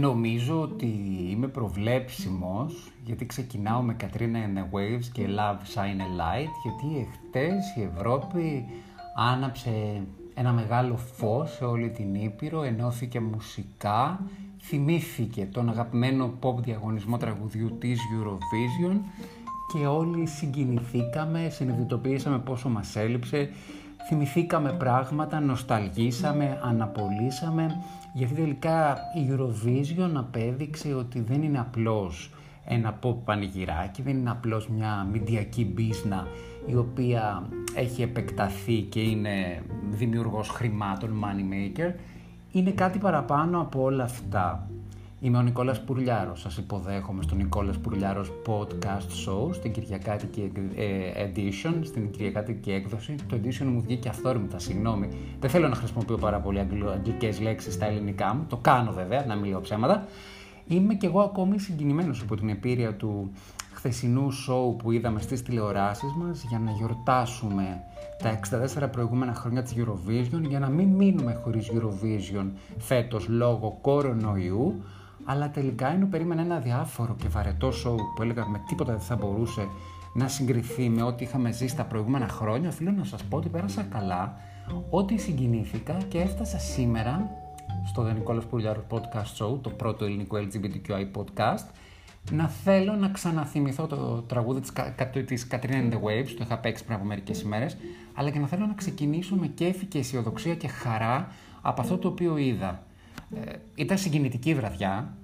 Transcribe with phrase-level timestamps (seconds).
[0.00, 0.86] Νομίζω ότι
[1.30, 7.08] είμαι προβλέψιμος γιατί ξεκινάω με Katrina and the Waves και Love Shine a Light γιατί
[7.08, 8.64] εχθές η Ευρώπη
[9.16, 10.02] άναψε
[10.34, 14.20] ένα μεγάλο φως σε όλη την Ήπειρο, ενώθηκε μουσικά,
[14.60, 18.96] θυμήθηκε τον αγαπημένο pop διαγωνισμό τραγουδιού της Eurovision
[19.72, 23.50] και όλοι συγκινηθήκαμε, συνειδητοποιήσαμε πόσο μας έλειψε,
[24.06, 27.82] θυμηθήκαμε πράγματα, νοσταλγήσαμε, αναπολύσαμε,
[28.12, 32.30] γιατί τελικά η Eurovision απέδειξε ότι δεν είναι απλώς
[32.64, 36.26] ένα pop πανηγυράκι, δεν είναι απλώς μια μηντιακή μπίσνα
[36.66, 37.42] η οποία
[37.74, 41.92] έχει επεκταθεί και είναι δημιουργός χρημάτων, money maker,
[42.52, 44.68] είναι κάτι παραπάνω από όλα αυτά.
[45.22, 51.74] Είμαι ο Νικόλας Πουρλιάρος, σας υποδέχομαι στο Νικόλας Πουρλιάρος Podcast Show, στην Κυριακάτικη ε, Edition,
[51.82, 53.14] στην Κυριακάτικη έκδοση.
[53.28, 55.08] Το edition μου βγήκε αυθόρμητα, συγγνώμη.
[55.40, 59.34] Δεν θέλω να χρησιμοποιώ πάρα πολύ αγγλικές λέξεις στα ελληνικά μου, το κάνω βέβαια, να
[59.34, 60.06] μην λέω ψέματα.
[60.66, 63.30] Είμαι κι εγώ ακόμη συγκινημένος από την επίρρεια του
[63.72, 67.82] χθεσινού σοου που είδαμε στις τηλεοράσεις μας για να γιορτάσουμε
[68.22, 68.40] τα
[68.82, 72.46] 64 προηγούμενα χρόνια της Eurovision για να μην μείνουμε χωρίς Eurovision
[72.78, 74.82] φέτος λόγω κορονοϊού
[75.24, 79.16] αλλά τελικά ενώ περίμενα ένα διάφορο και βαρετό σοου που έλεγα με τίποτα δεν θα
[79.16, 79.68] μπορούσε
[80.12, 83.82] να συγκριθεί με ό,τι είχαμε ζήσει τα προηγούμενα χρόνια, οφείλω να σας πω ότι πέρασα
[83.82, 84.36] καλά,
[84.90, 87.30] ότι συγκινήθηκα και έφτασα σήμερα
[87.86, 91.64] στο The Νικόλας Πουλιάρος Podcast Show, το πρώτο ελληνικό LGBTQI podcast,
[92.30, 94.72] να θέλω να ξαναθυμηθώ το τραγούδι της,
[95.26, 97.76] της Katrina and the Waves, το είχα παίξει πριν από μερικές ημέρες,
[98.14, 101.28] αλλά και να θέλω να ξεκινήσω με κέφι και αισιοδοξία και χαρά
[101.60, 102.82] από αυτό το οποίο είδα.
[103.34, 105.14] Ε, ήταν συγκινητική βραδιά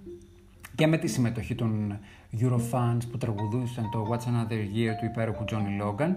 [0.75, 1.99] και με τη συμμετοχή των
[2.41, 6.15] Eurofans που τραγουδούσαν το What's Another Year του υπέροχου Johnny Logan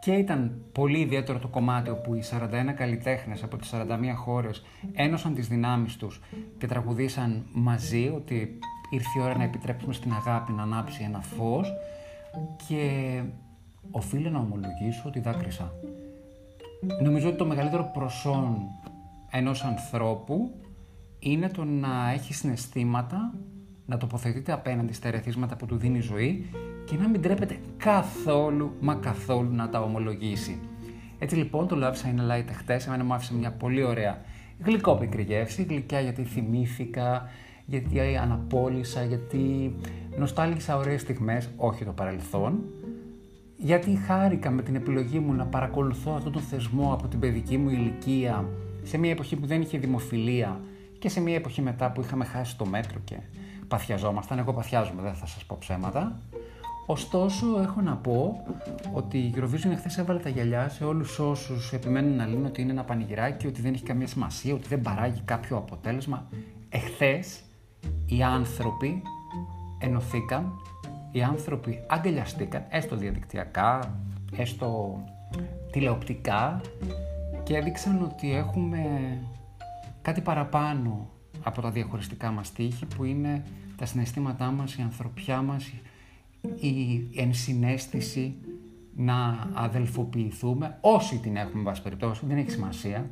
[0.00, 3.78] και ήταν πολύ ιδιαίτερο το κομμάτι όπου οι 41 καλλιτέχνες από τις 41
[4.16, 6.20] χώρες ένωσαν τις δυνάμεις τους
[6.58, 8.58] και τραγουδήσαν μαζί ότι
[8.90, 11.72] ήρθε η ώρα να επιτρέψουμε στην αγάπη να ανάψει ένα φως
[12.68, 13.22] και
[13.90, 15.72] οφείλω να ομολογήσω ότι δάκρυσα.
[17.02, 18.56] Νομίζω ότι το μεγαλύτερο προσόν
[19.30, 20.54] ενός ανθρώπου
[21.24, 23.34] είναι το να έχει συναισθήματα,
[23.86, 26.50] να τοποθετείται απέναντι στα ερεθίσματα που του δίνει η ζωή
[26.84, 30.58] και να μην τρέπεται καθόλου, μα καθόλου να τα ομολογήσει.
[31.18, 34.20] Έτσι λοιπόν το Love Sign Light χτες εμένα μου άφησε μια πολύ ωραία
[34.64, 37.28] γλυκόπικρη γεύση, γλυκιά γιατί θυμήθηκα,
[37.66, 39.74] γιατί αναπόλυσα, γιατί
[40.18, 42.64] νοστάλγησα ωραίες στιγμές, όχι το παρελθόν,
[43.56, 47.68] γιατί χάρηκα με την επιλογή μου να παρακολουθώ αυτόν τον θεσμό από την παιδική μου
[47.68, 48.48] ηλικία
[48.82, 50.60] σε μια εποχή που δεν είχε δημοφιλία
[51.02, 53.16] και σε μια εποχή μετά που είχαμε χάσει το μέτρο και
[53.68, 54.38] παθιαζόμασταν.
[54.38, 56.18] Εγώ παθιάζομαι, δεν θα σας πω ψέματα.
[56.86, 58.44] Ωστόσο, έχω να πω
[58.92, 62.72] ότι η Eurovision εχθές έβαλε τα γυαλιά σε όλους όσους επιμένουν να λένε ότι είναι
[62.72, 66.26] ένα πανηγυράκι, ότι δεν έχει καμία σημασία, ότι δεν παράγει κάποιο αποτέλεσμα.
[66.68, 67.40] Εχθές
[68.06, 69.02] οι άνθρωποι
[69.78, 70.52] ενωθήκαν,
[71.12, 73.98] οι άνθρωποι αγκαλιαστήκαν, έστω διαδικτυακά,
[74.36, 75.00] έστω
[75.72, 76.60] τηλεοπτικά
[77.42, 78.80] και έδειξαν ότι έχουμε
[80.02, 81.10] κάτι παραπάνω
[81.42, 83.44] από τα διαχωριστικά μας τείχη που είναι
[83.76, 85.72] τα συναισθήματά μας, η ανθρωπιά μας,
[86.60, 88.34] η ενσυναίσθηση
[88.96, 93.10] να αδελφοποιηθούμε, όσοι την έχουμε βάση περιπτώσει, δεν έχει σημασία.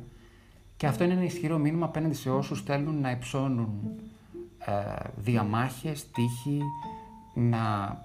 [0.77, 3.69] Και αυτό είναι ένα ισχυρό μήνυμα απέναντι σε όσους θέλουν να υψώνουν
[4.65, 4.71] ε,
[5.15, 6.61] διαμάχες, τύχη,
[7.33, 7.97] να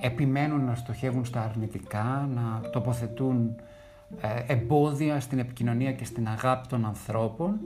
[0.00, 3.54] επιμένουν να στοχεύουν στα αρνητικά, να τοποθετούν
[4.20, 7.58] ε, εμπόδια στην επικοινωνία και στην αγάπη των ανθρώπων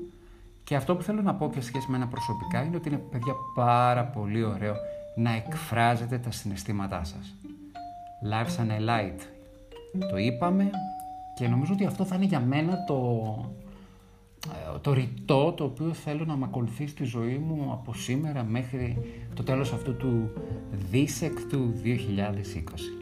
[0.65, 3.35] και αυτό που θέλω να πω και σχέση με ένα προσωπικά είναι ότι είναι παιδιά
[3.55, 4.75] πάρα πολύ ωραίο
[5.17, 7.35] να εκφράζετε τα συναισθήματά σας.
[8.31, 9.21] Life and a light.
[10.11, 10.71] Το είπαμε
[11.35, 12.97] και νομίζω ότι αυτό θα είναι για μένα το,
[14.47, 18.99] ε, το ρητό το οποίο θέλω να με ακολουθεί στη ζωή μου από σήμερα μέχρι
[19.35, 20.31] το τέλος αυτού του
[20.91, 23.02] δίσεκτου 2020.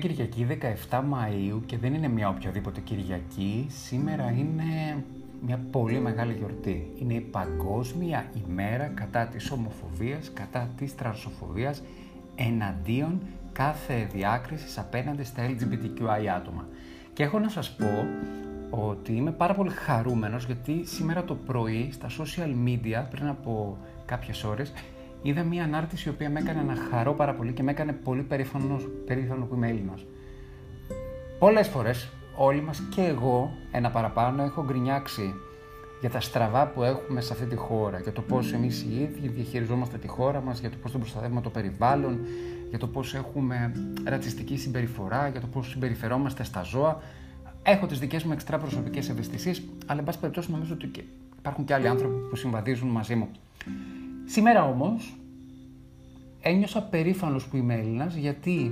[0.00, 0.46] Κυριακή
[0.90, 3.66] 17 Μαΐου και δεν είναι μια οποιαδήποτε Κυριακή.
[3.68, 5.04] Σήμερα είναι
[5.46, 6.92] μια πολύ μεγάλη γιορτή.
[7.00, 11.82] Είναι η Παγκόσμια ημέρα κατά της ομοφοβίας, κατά της τρανσοφοβίας,
[12.36, 13.20] εναντίον
[13.52, 16.68] κάθε διάκρισης απέναντι στα LGBTQI άτομα.
[17.12, 18.06] Και έχω να σας πω
[18.70, 23.76] ότι είμαι πάρα πολύ χαρούμενος γιατί σήμερα το πρωί στα social media πριν από
[24.06, 24.72] κάποιες ώρες
[25.22, 28.22] είδα μια ανάρτηση η οποία με έκανε να χαρώ πάρα πολύ και με έκανε πολύ
[28.22, 30.04] περήφανο, περήφανο που είμαι Έλληνας.
[31.38, 35.34] Πολλές φορές, όλοι μας και εγώ, ένα παραπάνω, έχω γκρινιάξει
[36.00, 39.28] για τα στραβά που έχουμε σε αυτή τη χώρα, για το πώς εμείς οι ίδιοι
[39.28, 42.18] διαχειριζόμαστε τη χώρα μας, για το πώς δεν προστατεύουμε το περιβάλλον,
[42.68, 43.72] για το πώς έχουμε
[44.04, 47.02] ρατσιστική συμπεριφορά, για το πώς συμπεριφερόμαστε στα ζώα.
[47.62, 50.90] Έχω τις δικές μου εξτρά προσωπικές ευαισθησίες, αλλά εν πάση περιπτώσει νομίζω ότι
[51.38, 53.28] υπάρχουν και άλλοι άνθρωποι που συμβαδίζουν μαζί μου.
[54.32, 55.16] Σήμερα όμως
[56.40, 58.70] ένιωσα περήφανος που είμαι Έλληνας γιατί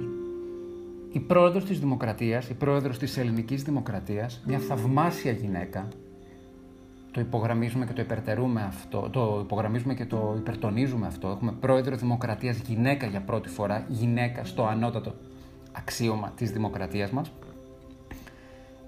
[1.12, 5.88] η πρόεδρος της Δημοκρατίας, η πρόεδρος της ελληνικής Δημοκρατίας, μια θαυμάσια γυναίκα,
[7.10, 11.28] το υπογραμμίζουμε και το υπερτερούμε αυτό, το υπογραμμίζουμε και το υπερτονίζουμε αυτό.
[11.28, 15.14] Έχουμε πρόεδρο Δημοκρατίας γυναίκα για πρώτη φορά, γυναίκα στο ανώτατο
[15.72, 17.32] αξίωμα της δημοκρατίας μας.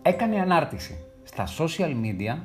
[0.02, 2.38] Έκανε ανάρτηση στα social media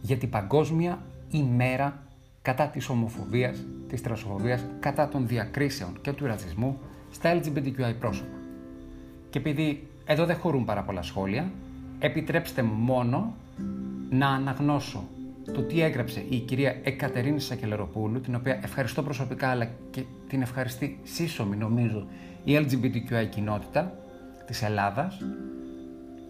[0.00, 2.05] για την παγκόσμια ημέρα
[2.46, 6.78] κατά της ομοφοβίας, της τρασοφοβίας, κατά των διακρίσεων και του ρατσισμού
[7.10, 8.36] στα LGBTQI πρόσωπα.
[9.30, 11.50] Και επειδή εδώ δεν χωρούν πάρα πολλά σχόλια,
[11.98, 13.34] επιτρέψτε μου μόνο
[14.10, 15.08] να αναγνώσω
[15.52, 20.98] το τι έγραψε η κυρία Εκατερίνη Σακελεροπούλου, την οποία ευχαριστώ προσωπικά, αλλά και την ευχαριστεί
[21.02, 22.06] σύσσωμη νομίζω
[22.44, 23.98] η LGBTQI κοινότητα
[24.46, 25.20] της Ελλάδας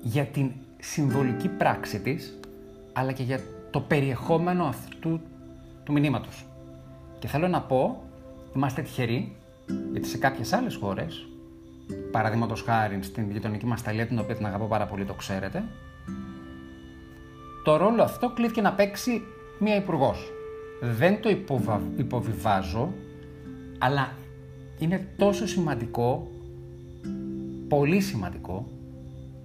[0.02, 2.38] για την συμβολική πράξη της,
[2.92, 3.40] αλλά και για
[3.70, 5.20] το περιεχόμενο αυτού
[5.86, 6.46] του μηνύματος.
[7.18, 8.02] Και θέλω να πω,
[8.54, 9.36] είμαστε τυχεροί,
[9.92, 11.26] γιατί σε κάποιες άλλες χώρες,
[12.10, 15.64] παραδείγματος χάρη στην γειτονική μας Ταλία, την οποία την αγαπώ πάρα πολύ, το ξέρετε,
[17.64, 19.22] το ρόλο αυτό κλείθηκε να παίξει
[19.58, 20.30] μία υπουργός.
[20.80, 21.80] Δεν το υποβα...
[21.96, 22.92] υποβιβάζω,
[23.78, 24.12] αλλά
[24.78, 26.30] είναι τόσο σημαντικό,
[27.68, 28.66] πολύ σημαντικό,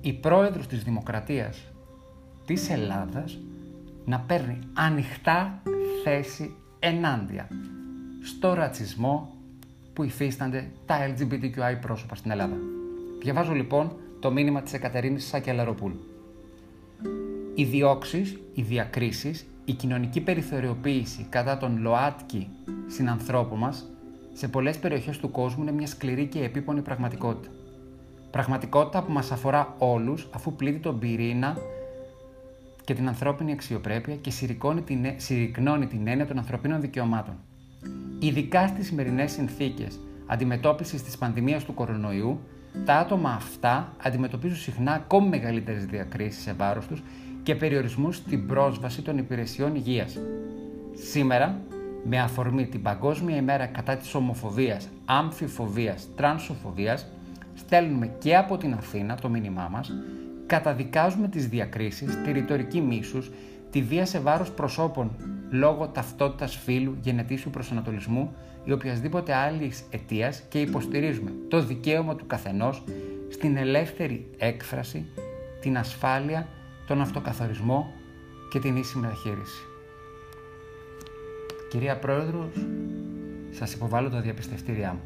[0.02, 1.64] η πρόεδρος της Δημοκρατίας
[2.46, 3.38] της Ελλάδας
[4.06, 5.62] να παίρνει ανοιχτά
[6.04, 7.48] θέση ενάντια
[8.22, 9.34] στο ρατσισμό
[9.94, 12.58] που υφίστανται τα LGBTQI πρόσωπα στην Ελλάδα.
[13.22, 16.00] Διαβάζω λοιπόν το μήνυμα της Εκατερίνης Σακελαροπούλου.
[17.56, 22.48] Οι διώξεις, οι διακρίσεις, η κοινωνική περιθωριοποίηση κατά των ΛΟΑΤΚΙ
[22.88, 23.86] συνανθρώπων μας
[24.34, 27.54] σε πολλές περιοχές του κόσμου είναι μια σκληρή και επίπονη πραγματικότητα.
[28.32, 31.58] Πραγματικότητα που μας αφορά όλους αφού πλήττει τον πυρήνα
[32.92, 34.32] και την ανθρώπινη αξιοπρέπεια και
[34.86, 37.34] την, συρρυκνώνει την έννοια των ανθρωπίνων δικαιωμάτων.
[38.20, 42.40] Ειδικά στις σημερινές συνθήκες αντιμετώπισης της πανδημίας του κορονοϊού,
[42.86, 47.04] τα άτομα αυτά αντιμετωπίζουν συχνά ακόμη μεγαλύτερες διακρίσεις σε βάρος τους
[47.44, 50.18] και περιορισμούς στην πρόσβαση των υπηρεσιών υγείας.
[50.94, 51.62] Σήμερα,
[52.04, 57.08] με αφορμή την Παγκόσμια ημέρα κατά της ομοφοβίας, αμφιφοβίας, τρανσοφοβίας,
[57.54, 59.92] στέλνουμε και από την Αθήνα το μήνυμά μας,
[60.52, 63.32] καταδικάζουμε τις διακρίσεις, τη ρητορική μίσους,
[63.70, 65.12] τη βία σε βάρος προσώπων
[65.50, 72.84] λόγω ταυτότητας φύλου, γενετήσιου προσανατολισμού ή οποιασδήποτε άλλης αιτίας και υποστηρίζουμε το δικαίωμα του καθενός
[73.30, 75.06] στην ελεύθερη έκφραση,
[75.62, 76.48] την ασφάλεια
[76.88, 77.94] τον αυτοκαθορισμό
[78.50, 79.62] και την ίση μεταχείριση.
[81.70, 82.50] Κυρία Πρόεδρος,
[83.52, 85.02] σας υποβάλλω τα διαπιστευτήριά μου.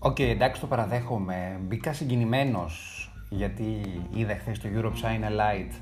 [0.00, 1.60] OK, okay, εντάξει το παραδέχομαι.
[1.66, 3.80] Μπήκα συγκινημένος γιατί
[4.14, 5.72] είδα χθες το Europe Shine a Light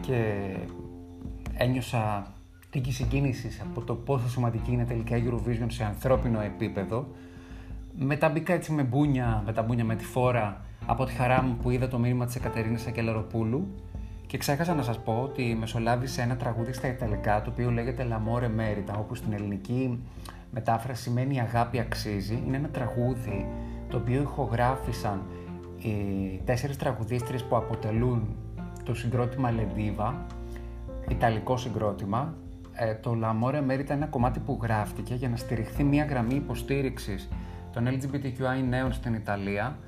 [0.00, 0.42] και
[1.54, 2.32] ένιωσα
[2.70, 7.06] τίκη συγκίνησης από το πόσο σημαντική είναι τελικά η Eurovision σε ανθρώπινο επίπεδο.
[7.98, 11.56] Μετά μπήκα έτσι με μπούνια, με τα μπούνια με τη φόρα από τη χαρά μου
[11.62, 13.66] που είδα το μήνυμα της Εκατερίνη Ακελαροπούλου
[14.26, 18.44] και ξέχασα να σας πω ότι μεσολάβησε ένα τραγούδι στα Ιταλικά το οποίο λέγεται L'amore
[18.44, 19.98] merita, όπου στην ελληνική
[20.52, 22.42] μετάφραση σημαίνει αγάπη αξίζει.
[22.46, 23.46] Είναι ένα τραγούδι
[23.88, 25.22] το οποίο ηχογράφησαν
[25.78, 28.36] οι τέσσερις τραγουδίστρες που αποτελούν
[28.84, 30.26] το συγκρότημα Λεντίβα,
[31.08, 32.34] ιταλικό συγκρότημα,
[32.72, 37.28] ε, το L'Amore Merita είναι ένα κομμάτι που γράφτηκε για να στηριχθεί μια γραμμή υποστήριξης
[37.72, 39.78] των LGBTQI νέων στην Ιταλία.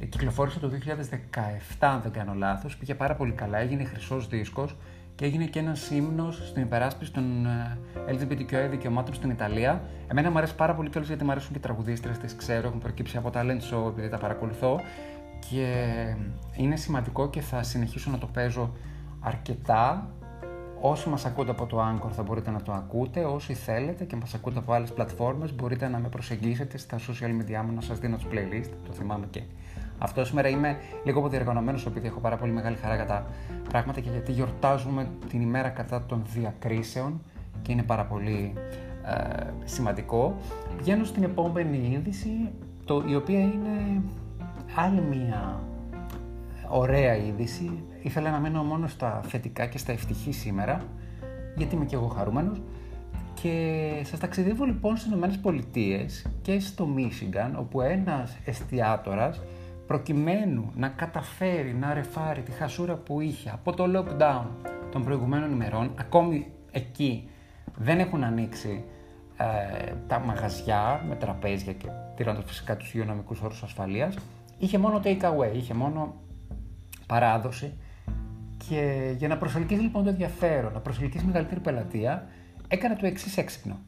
[0.00, 2.76] Ε, κυκλοφόρησε το 2017, αν δεν κάνω λάθος.
[2.76, 4.76] Πήγε πάρα πολύ καλά, έγινε χρυσός δίσκος
[5.14, 7.78] και έγινε και ένας ύμνος στην υπεράσπιση των ε,
[8.10, 9.82] LGBTQI δικαιωμάτων στην Ιταλία.
[10.08, 12.78] Εμένα μου αρέσει πάρα πολύ κιόλας γιατί μου αρέσουν και οι τραγουδίστρες, τις ξέρω, έχουν
[12.78, 14.80] προκύψει από talent show επειδή τα παρακολουθώ.
[15.50, 15.84] Και
[16.56, 18.72] είναι σημαντικό και θα συνεχίσω να το παίζω
[19.20, 20.08] αρκετά
[20.86, 24.34] Όσοι μας ακούτε από το Anchor θα μπορείτε να το ακούτε, όσοι θέλετε και μας
[24.34, 28.16] ακούτε από άλλες πλατφόρμες μπορείτε να με προσεγγίσετε στα social media μου να σας δίνω
[28.16, 29.42] τις playlist, το θυμάμαι και
[29.98, 33.26] αυτό σήμερα είμαι λίγο αποδιεργανωμένο επειδή έχω πάρα πολύ μεγάλη χαρά για τα
[33.68, 37.20] πράγματα και γιατί γιορτάζουμε την ημέρα κατά των διακρίσεων
[37.62, 38.52] και είναι πάρα πολύ
[39.06, 40.36] ε, σημαντικό.
[40.76, 42.50] Πηγαίνω στην επόμενη είδηση,
[42.84, 44.02] το, η οποία είναι
[44.74, 45.60] άλλη μία
[46.68, 47.70] ωραία είδηση.
[48.02, 50.84] Ήθελα να μένω μόνο στα θετικά και στα ευτυχή σήμερα,
[51.56, 52.60] γιατί είμαι και εγώ χαρούμενος.
[53.42, 59.40] Και σας ταξιδεύω λοιπόν στις Ηνωμένες Πολιτείες και στο Μίσιγκαν, όπου ένας εστιατόρας
[59.86, 64.46] προκειμένου να καταφέρει να ρεφάρει τη χασούρα που είχε από το lockdown
[64.90, 67.28] των προηγουμένων ημερών, ακόμη εκεί
[67.76, 68.84] δεν έχουν ανοίξει
[69.36, 71.86] ε, τα μαγαζιά με τραπέζια και
[72.16, 74.14] τηρώντας φυσικά τους υγειονομικούς όρους ασφαλείας,
[74.58, 76.14] είχε μόνο take away, είχε μόνο
[77.06, 77.72] παράδοση
[78.68, 82.26] και για να προσελκύσει λοιπόν το ενδιαφέρον, να προσελκύσει μεγαλύτερη πελατεία,
[82.68, 83.78] έκανε το εξής έξυπνο.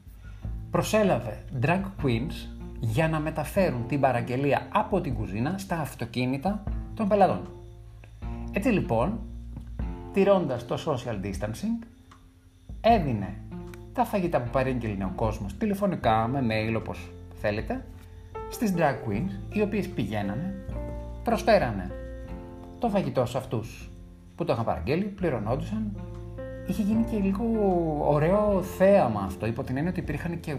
[0.71, 7.41] Προσέλαβε drag queens για να μεταφέρουν την παραγγελία από την κουζίνα στα αυτοκίνητα των πελατών.
[8.51, 9.19] Έτσι λοιπόν,
[10.13, 11.87] τηρώντας το social distancing,
[12.81, 13.33] έδινε
[13.93, 17.85] τα φαγητά που παρήγγειλε ο κόσμος τηλεφωνικά, με mail όπως θέλετε,
[18.49, 20.53] στις drag queens, οι οποίες πηγαίνανε,
[21.23, 21.91] προσφέρανε
[22.79, 23.89] το φαγητό σε αυτούς
[24.35, 25.91] που το είχαν παραγγείλει, πληρωνόντουσαν.
[26.67, 27.43] Είχε γίνει και λίγο
[28.01, 30.55] ωραίο θέαμα αυτό, υπό την έννοια ότι υπήρχαν και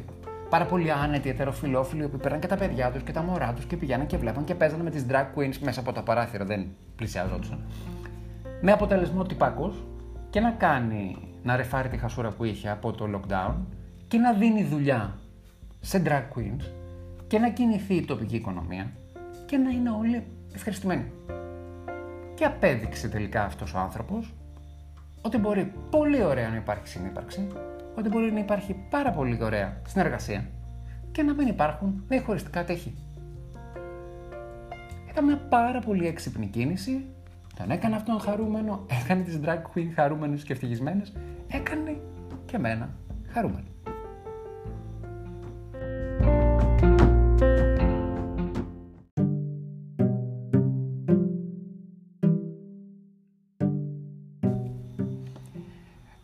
[0.49, 3.76] πάρα πολλοί άνετοι ετεροφιλόφιλοι που πέραν και τα παιδιά τους και τα μωρά τους και
[3.76, 7.64] πηγαίναν και βλέπαν και παίζανε με τις drag queens μέσα από τα παράθυρα, δεν πλησιάζονταν.
[8.61, 9.85] Με αποτέλεσμα ο τυπάκος
[10.31, 13.55] και να κάνει να ρεφάρει τη χασούρα που είχε από το lockdown
[14.09, 15.19] και να δίνει δουλειά
[15.81, 16.64] σε drag queens
[17.26, 18.90] και να κινηθεί η τοπική οικονομία
[19.47, 21.12] και να είναι όλοι ευχαριστημένοι.
[22.35, 24.35] Και απέδειξε τελικά αυτός ο άνθρωπος
[25.23, 27.47] ότι μπορεί πολύ ωραία να υπάρχει συνύπαρξη,
[27.99, 30.45] ότι μπορεί να υπάρχει πάρα πολύ ωραία συνεργασία
[31.12, 32.95] και να μην υπάρχουν διαχωριστικά τέχη.
[35.11, 37.07] Ήταν μια πάρα πολύ έξυπνη κίνηση,
[37.57, 41.12] τον έκανε αυτόν χαρούμενο, έκανε τις drag queen χαρούμενες και ευτυχισμένες,
[41.49, 42.00] έκανε
[42.47, 42.88] και εμένα
[43.28, 43.67] χαρούμενο.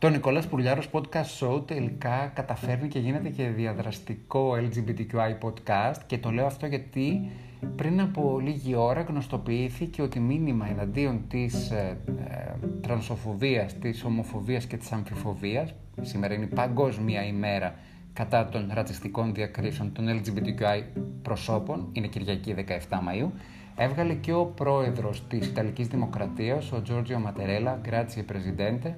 [0.04, 6.30] Το Νικόλας Πουρλιάρος Podcast Show τελικά καταφέρνει και γίνεται και διαδραστικό LGBTQI podcast και το
[6.30, 7.30] λέω αυτό γιατί
[7.76, 14.76] πριν από λίγη ώρα γνωστοποιήθηκε ότι μήνυμα εναντίον της ε, ε, τρανσοφοβίας, της ομοφοβίας και
[14.76, 17.74] της αμφιφοβίας σήμερα είναι η παγκόσμια ημέρα
[18.12, 20.82] κατά των ρατσιστικών διακρίσεων των LGBTQI
[21.22, 23.30] προσώπων, είναι Κυριακή 17 Μαΐου,
[23.76, 28.92] έβγαλε και ο πρόεδρος της Ιταλικής Δημοκρατίας, ο Giorgio Ματερέλα, grazie Presidente,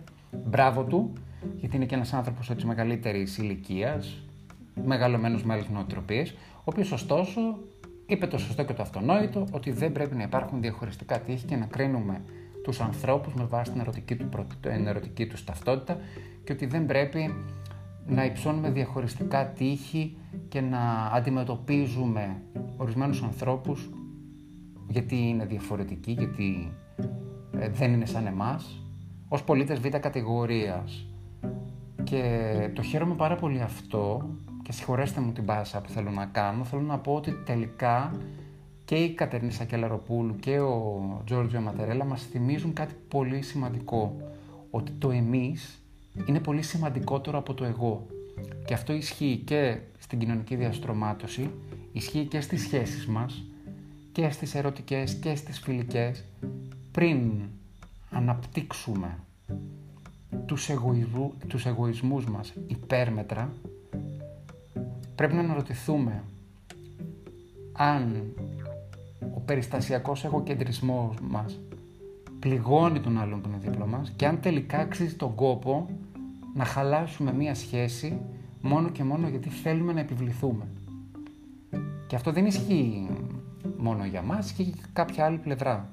[0.45, 1.12] Μπράβο του,
[1.57, 4.23] γιατί είναι και ένας άνθρωπος έτσι μεγαλύτερης ηλικίας,
[4.85, 7.40] μεγαλωμένος με άλλες νοοτροπίες, ο οποίος ωστόσο
[8.07, 11.66] είπε το σωστό και το αυτονόητο ότι δεν πρέπει να υπάρχουν διαχωριστικά τείχη και να
[11.66, 12.21] κρίνουμε
[12.62, 14.28] τους ανθρώπους με βάση την ερωτική του,
[14.61, 15.99] την ερωτική τους ταυτότητα
[16.45, 17.35] και ότι δεν πρέπει
[18.07, 20.16] να υψώνουμε διαχωριστικά τείχη
[20.49, 22.43] και να αντιμετωπίζουμε
[22.76, 23.90] ορισμένους ανθρώπους
[24.88, 26.73] γιατί είναι διαφορετικοί, γιατί
[27.59, 28.86] ε, δεν είναι σαν εμάς
[29.28, 31.06] ως πολίτες β' κατηγορίας.
[32.04, 34.28] Και το χαίρομαι πάρα πολύ αυτό
[34.62, 36.64] και συγχωρέστε μου την πάσα που θέλω να κάνω.
[36.64, 38.12] Θέλω να πω ότι τελικά
[38.85, 44.16] και η Κατερίνη Σακελαροπούλου και ο Τζόρτζιο Ματερέλα μας θυμίζουν κάτι πολύ σημαντικό.
[44.71, 45.83] Ότι το εμείς
[46.26, 48.06] είναι πολύ σημαντικότερο από το εγώ.
[48.64, 51.50] Και αυτό ισχύει και στην κοινωνική διαστρωμάτωση,
[51.92, 53.45] ισχύει και στις σχέσεις μας,
[54.12, 56.25] και στις ερωτικές και στις φιλικές,
[56.92, 57.30] πριν
[58.10, 59.18] αναπτύξουμε
[60.46, 63.52] τους, εγωισμού, τους εγωισμούς μας υπέρμετρα,
[65.14, 66.22] πρέπει να αναρωτηθούμε
[67.72, 68.32] αν
[69.34, 71.60] ο περιστασιακός εγωκεντρισμός μας
[72.38, 75.88] πληγώνει τον άλλον που είναι δίπλα μας και αν τελικά αξίζει τον κόπο
[76.54, 78.20] να χαλάσουμε μία σχέση
[78.60, 80.66] μόνο και μόνο γιατί θέλουμε να επιβληθούμε.
[82.06, 83.08] Και αυτό δεν ισχύει
[83.78, 85.88] μόνο για μας, ισχύει και κάποια άλλη πλευρά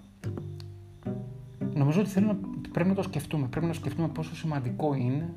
[1.75, 2.37] νομίζω ότι θέλω να,
[2.71, 3.47] πρέπει να το σκεφτούμε.
[3.47, 5.33] Πρέπει να σκεφτούμε πόσο σημαντικό είναι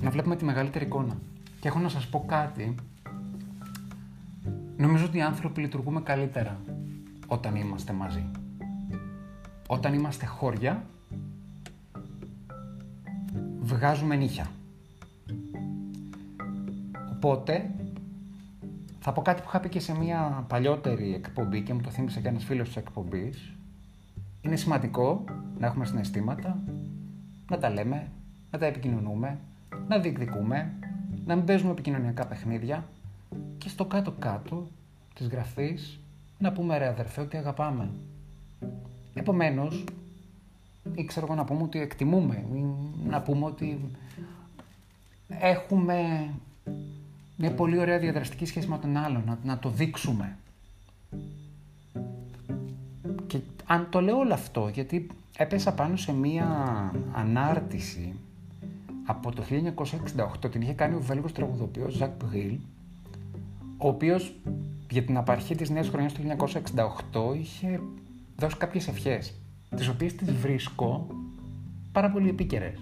[0.00, 1.16] να βλέπουμε τη μεγαλύτερη εικόνα.
[1.60, 2.74] Και έχω να σας πω κάτι.
[4.76, 6.60] Νομίζω ότι οι άνθρωποι λειτουργούμε καλύτερα
[7.26, 8.26] όταν είμαστε μαζί.
[9.66, 10.84] Όταν είμαστε χώρια,
[13.60, 14.50] βγάζουμε νύχια.
[17.12, 17.70] Οπότε,
[19.00, 22.20] θα πω κάτι που είχα πει και σε μια παλιότερη εκπομπή και μου το θύμισε
[22.20, 23.53] και ένας φίλος της εκπομπής,
[24.44, 25.24] είναι σημαντικό
[25.58, 26.58] να έχουμε συναισθήματα,
[27.50, 28.10] να τα λέμε,
[28.50, 29.38] να τα επικοινωνούμε,
[29.88, 30.72] να διεκδικούμε,
[31.26, 32.84] να μην παίζουμε επικοινωνιακά παιχνίδια
[33.58, 34.66] και στο κάτω-κάτω
[35.14, 36.00] της γραφής
[36.38, 37.90] να πούμε ρε αδερφέ ότι αγαπάμε.
[39.14, 39.84] Επομένως,
[40.94, 42.64] ή ξέρω εγώ να πούμε ότι εκτιμούμε, ή
[43.08, 43.80] να πούμε ότι
[45.28, 46.28] έχουμε
[47.36, 50.36] μια πολύ ωραία διαδραστική σχέση με τον άλλον, να, να το δείξουμε.
[53.66, 55.06] Και αν το λέω όλο αυτό, γιατί
[55.36, 56.46] έπεσα πάνω σε μία
[57.12, 58.14] ανάρτηση
[59.04, 59.42] από το
[60.44, 62.58] 1968, την είχε κάνει ο Βέλγος τραγουδοποιός Ζακ Μπρίλ,
[63.78, 64.34] ο οποίος
[64.90, 67.80] για την απαρχή της νέας χρονιάς του 1968 είχε
[68.36, 69.34] δώσει κάποιες ευχές,
[69.76, 71.06] τις οποίες τις βρίσκω
[71.92, 72.78] πάρα πολύ επίκαιρες.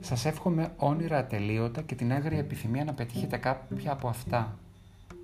[0.00, 4.58] Σας εύχομαι όνειρα ατελείωτα και την άγρια επιθυμία να πετύχετε κάποια από αυτά.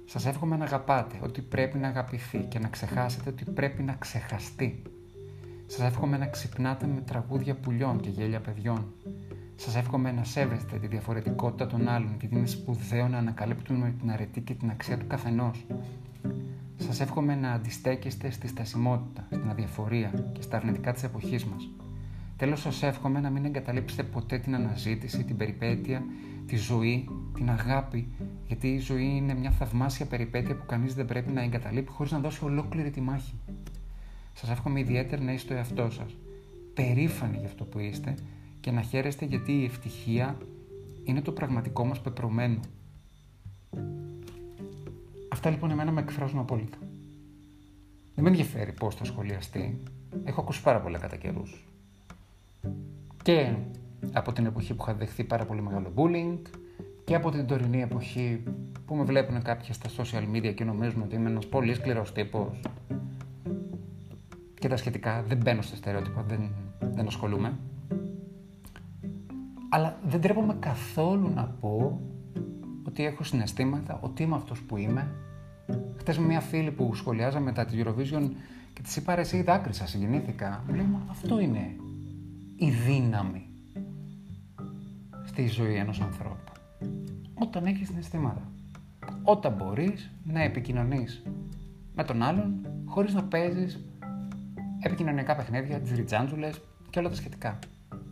[0.05, 4.83] Σας εύχομαι να αγαπάτε ότι πρέπει να αγαπηθεί και να ξεχάσετε ότι πρέπει να ξεχαστεί.
[5.67, 8.93] Σας εύχομαι να ξυπνάτε με τραγούδια πουλιών και γέλια παιδιών.
[9.57, 14.41] Σας εύχομαι να σέβεστε τη διαφορετικότητα των άλλων γιατί είναι σπουδαίο να ανακαλύπτουμε την αρετή
[14.41, 15.65] και την αξία του καθενός.
[16.77, 21.71] Σας εύχομαι να αντιστέκεστε στη στασιμότητα, στην αδιαφορία και στα αρνητικά της εποχής μας.
[22.37, 26.03] Τέλος σας εύχομαι να μην εγκαταλείψετε ποτέ την αναζήτηση, την περιπέτεια,
[26.47, 28.09] τη ζωή, την αγάπη,
[28.47, 32.19] γιατί η ζωή είναι μια θαυμάσια περιπέτεια που κανείς δεν πρέπει να εγκαταλείπει χωρίς να
[32.19, 33.35] δώσει ολόκληρη τη μάχη.
[34.35, 36.17] Σας εύχομαι ιδιαίτερα να είστε ο εαυτός σας,
[36.75, 38.15] περήφανοι για αυτό που είστε
[38.61, 40.37] και να χαίρεστε γιατί η ευτυχία
[41.05, 42.61] είναι το πραγματικό μας πεπρωμένο.
[45.33, 46.79] Αυτά λοιπόν εμένα με εκφράζουν απόλυτα.
[48.15, 49.81] Δεν με ενδιαφέρει πώς θα σχολιαστεί.
[50.25, 51.65] Έχω ακούσει πάρα πολλά κατά καιρούς
[53.23, 53.55] και
[54.13, 56.39] από την εποχή που είχα δεχθεί πάρα πολύ μεγάλο bullying
[57.05, 58.43] και από την τωρινή εποχή
[58.87, 62.61] που με βλέπουν κάποιοι στα social media και νομίζουν ότι είμαι ένας πολύ σκληρός τύπος
[64.65, 67.53] και τα σχετικά δεν μπαίνω στα στερεότυπα, δεν, δεν ασχολούμαι.
[69.69, 72.01] Αλλά δεν τρέπομαι καθόλου να πω
[72.87, 75.15] ότι έχω συναισθήματα, ότι είμαι αυτός που είμαι.
[75.97, 78.31] Χθε με μια φίλη που σχολιάζαμε μετά τη Eurovision
[78.73, 80.65] και της είπα ρε εσύ δάκρυσα, συγκινήθηκα.
[80.69, 81.77] Μου λέει, αυτό είναι
[82.57, 83.47] η δύναμη
[85.25, 86.54] στη ζωή ενός ανθρώπου.
[87.35, 88.51] Όταν έχεις συναισθήματα.
[89.23, 91.23] Όταν μπορείς να επικοινωνείς
[91.95, 93.85] με τον άλλον χωρίς να παίζεις
[94.81, 96.61] επικοινωνιακά παιχνίδια, τις ριτζάντζουλες
[96.91, 97.59] και όλα τα σχετικά.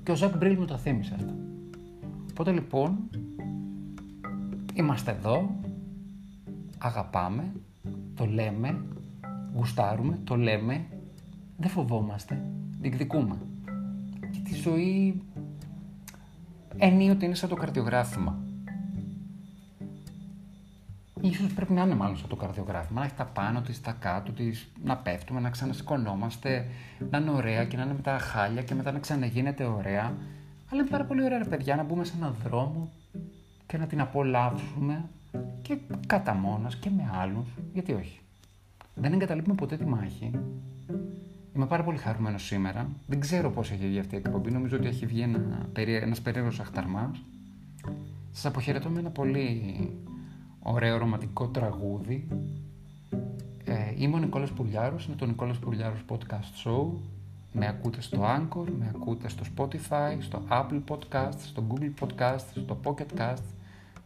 [0.02, 1.34] Και ο Ζακ Μπρίλ μου το θύμισε αυτό.
[2.30, 2.98] Οπότε λοιπόν
[4.74, 5.54] είμαστε εδώ,
[6.78, 7.52] αγαπάμε,
[8.14, 8.84] το λέμε,
[9.54, 10.86] γουστάρουμε, το λέμε,
[11.56, 12.42] δεν φοβόμαστε,
[12.80, 13.36] διεκδικούμε
[14.52, 15.22] τη ζωή
[16.76, 18.38] ενίοτε είναι σαν το καρδιογράφημα.
[21.22, 24.32] Ίσως πρέπει να είναι μάλλον σαν το καρδιογράφημα, να έχει τα πάνω της, τα κάτω
[24.32, 26.66] της, να πέφτουμε, να ξανασηκωνόμαστε,
[27.10, 30.04] να είναι ωραία και να είναι μετά χάλια και μετά να ξαναγίνεται ωραία.
[30.70, 32.90] Αλλά είναι πάρα πολύ ωραία ρε παιδιά να μπούμε σε έναν δρόμο
[33.66, 35.04] και να την απολαύσουμε
[35.62, 38.20] και κατά μόνας και με άλλους, γιατί όχι.
[38.94, 40.30] Δεν εγκαταλείπουμε ποτέ τη μάχη
[41.56, 42.88] Είμαι πάρα πολύ χαρούμενος σήμερα.
[43.06, 44.50] Δεν ξέρω πώς έχει βγει αυτή η εκπομπή.
[44.50, 45.68] Νομίζω ότι έχει βγει ένα,
[46.02, 47.22] ένας περίεργος αχταρμάς.
[48.30, 49.62] Σας αποχαιρετώ με ένα πολύ
[50.62, 52.28] ωραίο ρομαντικό τραγούδι.
[53.64, 56.86] Ε, είμαι ο Νικόλας Πουλιάρος, είναι το Νικόλας Πουλιάρος Podcast Show.
[57.52, 62.80] Με ακούτε στο Anchor, με ακούτε στο Spotify, στο Apple Podcast, στο Google Podcast, στο
[62.84, 63.44] Pocket Cast,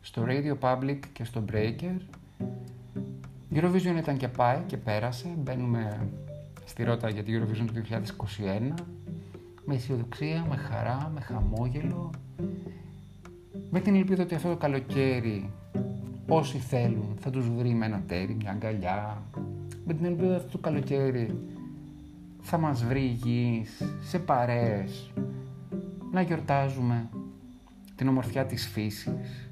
[0.01, 1.97] στο Radio Public και στο Breaker.
[3.55, 5.29] Eurovision ήταν και πάει και πέρασε.
[5.39, 6.09] Μπαίνουμε
[6.65, 7.83] στη Ρότα για την Eurovision του
[8.71, 8.75] 2021
[9.65, 12.11] με αισιοδοξία, με χαρά, με χαμόγελο
[13.71, 15.51] με την ελπίδα ότι αυτό το καλοκαίρι
[16.29, 19.23] όσοι θέλουν θα τους βρει με ένα τέρι, μια αγκαλιά.
[19.87, 21.39] Με την ελπίδα ότι αυτό το καλοκαίρι
[22.41, 25.13] θα μας βρει υγιείς, σε παρέες.
[26.13, 27.09] Να γιορτάζουμε
[27.97, 29.49] την ομορφιά της φύσης.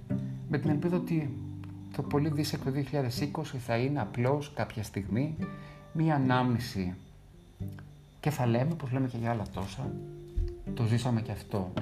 [0.48, 1.38] Με την ελπίδα ότι
[1.96, 5.36] το πολύ δίσεκτο 2020 θα είναι απλώς κάποια στιγμή
[5.92, 6.94] μία ανάμνηση.
[8.20, 9.92] Και θα λέμε, πως λέμε και για άλλα τόσα,
[10.74, 11.72] το ζήσαμε και αυτό.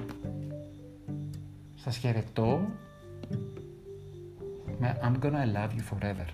[1.75, 2.61] Σας χαιρετώ.
[3.29, 3.62] με
[4.83, 6.27] I'm gonna love you forever.